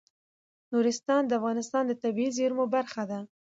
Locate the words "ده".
3.11-3.19